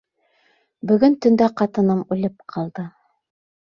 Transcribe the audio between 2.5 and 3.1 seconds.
ҡалды.